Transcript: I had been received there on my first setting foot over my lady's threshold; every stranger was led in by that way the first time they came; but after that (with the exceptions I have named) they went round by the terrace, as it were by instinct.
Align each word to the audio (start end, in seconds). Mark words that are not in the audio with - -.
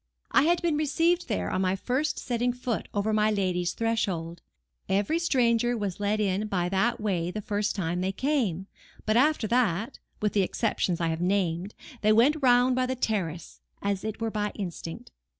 I 0.31 0.45
had 0.45 0.63
been 0.63 0.77
received 0.77 1.27
there 1.27 1.51
on 1.51 1.61
my 1.61 1.75
first 1.75 2.17
setting 2.17 2.53
foot 2.53 2.87
over 2.91 3.13
my 3.13 3.29
lady's 3.29 3.73
threshold; 3.73 4.41
every 4.89 5.19
stranger 5.19 5.77
was 5.77 5.99
led 5.99 6.19
in 6.19 6.47
by 6.47 6.69
that 6.69 6.99
way 6.99 7.29
the 7.29 7.39
first 7.39 7.75
time 7.75 8.01
they 8.01 8.11
came; 8.11 8.65
but 9.05 9.15
after 9.15 9.45
that 9.49 9.99
(with 10.19 10.33
the 10.33 10.41
exceptions 10.41 10.99
I 10.99 11.09
have 11.09 11.21
named) 11.21 11.75
they 12.01 12.13
went 12.13 12.41
round 12.41 12.75
by 12.75 12.87
the 12.87 12.95
terrace, 12.95 13.61
as 13.83 14.03
it 14.03 14.19
were 14.19 14.31
by 14.31 14.53
instinct. 14.55 15.11